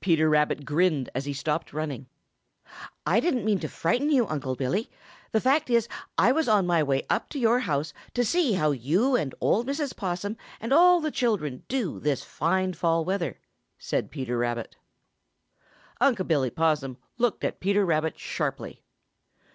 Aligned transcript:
Peter 0.00 0.30
Rabbit 0.30 0.64
grinned 0.64 1.10
as 1.14 1.26
he 1.26 1.34
stopped 1.34 1.74
running. 1.74 2.06
"I 3.04 3.20
didn't 3.20 3.44
mean 3.44 3.58
to 3.58 3.68
frighten 3.68 4.08
you, 4.10 4.26
Uncle 4.26 4.56
Billy. 4.56 4.88
The 5.32 5.42
fact 5.42 5.68
is, 5.68 5.88
I 6.16 6.32
was 6.32 6.48
on 6.48 6.66
my 6.66 6.82
way 6.82 7.04
up 7.10 7.28
to 7.28 7.38
your 7.38 7.60
house 7.60 7.92
to 8.14 8.24
see 8.24 8.54
how 8.54 8.70
you 8.70 9.14
and 9.14 9.34
old 9.42 9.66
Mrs. 9.66 9.94
Possum 9.94 10.38
and 10.58 10.72
all 10.72 11.02
the 11.02 11.10
children 11.10 11.64
do 11.68 12.00
this 12.00 12.24
fine 12.24 12.72
fall 12.72 13.04
weather," 13.04 13.40
said 13.76 14.10
Peter 14.10 14.38
Rabbit. 14.38 14.76
Unc' 16.00 16.26
Billy 16.26 16.48
Possum 16.48 16.96
looked 17.18 17.44
at 17.44 17.60
Peter 17.60 17.84
Rabbit 17.84 18.18
sharply. 18.18 18.82